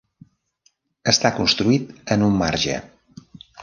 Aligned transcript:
Està 1.13 1.33
construït 1.41 1.95
en 2.17 2.29
un 2.31 2.43
marge. 2.43 2.83